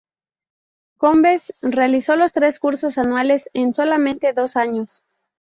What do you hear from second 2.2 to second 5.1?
tres cursos anuales en solamente dos años.